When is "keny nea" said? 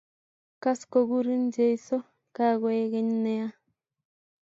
2.91-3.47